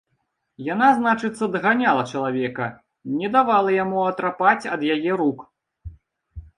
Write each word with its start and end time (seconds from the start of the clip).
Яна, 0.67 0.87
значыцца, 1.01 1.49
даганяла 1.57 2.03
чалавека, 2.15 2.71
не 3.21 3.31
давала 3.39 3.79
яму 3.83 3.99
атрапаць 4.11 4.69
ад 4.75 4.81
яе 4.99 5.11
рук! 5.23 5.49